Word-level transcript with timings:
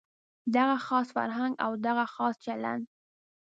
دغه 0.55 0.77
خاص 0.85 1.07
فرهنګ 1.15 1.53
او 1.65 1.71
دغه 1.87 2.05
خاص 2.15 2.35
چلند. 2.45 2.83